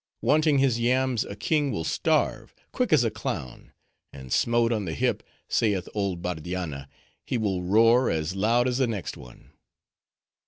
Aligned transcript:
Wanting 0.23 0.57
his 0.57 0.79
yams 0.79 1.23
a 1.25 1.35
king 1.35 1.71
will 1.71 1.83
starve, 1.83 2.55
quick 2.71 2.91
as 2.91 3.03
a 3.03 3.11
clown; 3.11 3.71
and 4.11 4.33
smote 4.33 4.73
on 4.73 4.85
the 4.85 4.95
hip, 4.95 5.21
saith 5.47 5.87
old 5.93 6.23
Bardianna, 6.23 6.87
he 7.23 7.37
will 7.37 7.61
roar 7.61 8.09
as 8.09 8.35
loud 8.35 8.67
as 8.67 8.79
the 8.79 8.87
next 8.87 9.15
one." 9.15 9.51